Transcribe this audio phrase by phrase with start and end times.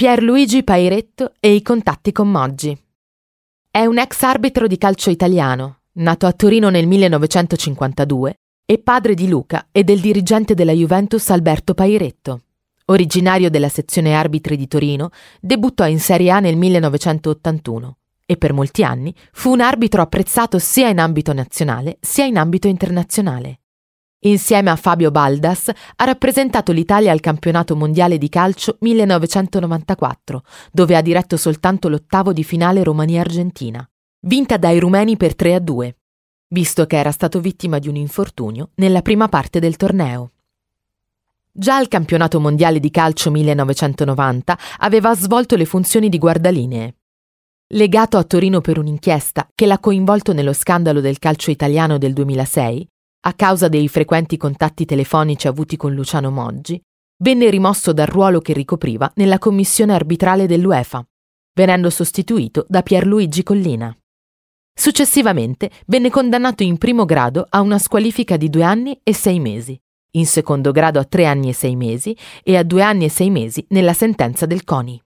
[0.00, 2.74] Pierluigi Pairetto e i contatti con Moggi.
[3.70, 8.34] È un ex arbitro di calcio italiano, nato a Torino nel 1952
[8.64, 12.44] e padre di Luca e del dirigente della Juventus Alberto Pairetto.
[12.86, 18.82] Originario della sezione arbitri di Torino, debuttò in Serie A nel 1981 e per molti
[18.82, 23.59] anni fu un arbitro apprezzato sia in ambito nazionale sia in ambito internazionale.
[24.24, 31.00] Insieme a Fabio Baldas ha rappresentato l'Italia al campionato mondiale di calcio 1994, dove ha
[31.00, 33.88] diretto soltanto l'ottavo di finale Romania-Argentina,
[34.26, 35.96] vinta dai rumeni per 3 a 2,
[36.48, 40.32] visto che era stato vittima di un infortunio nella prima parte del torneo.
[41.50, 46.94] Già al campionato mondiale di calcio 1990 aveva svolto le funzioni di guardalinee.
[47.68, 52.89] Legato a Torino per un'inchiesta che l'ha coinvolto nello scandalo del calcio italiano del 2006,
[53.22, 56.80] a causa dei frequenti contatti telefonici avuti con Luciano Moggi,
[57.22, 61.06] venne rimosso dal ruolo che ricopriva nella commissione arbitrale dell'UEFA,
[61.54, 63.94] venendo sostituito da Pierluigi Collina.
[64.72, 69.78] Successivamente venne condannato in primo grado a una squalifica di due anni e sei mesi,
[70.12, 73.28] in secondo grado a tre anni e sei mesi e a due anni e sei
[73.28, 75.02] mesi nella sentenza del CONI.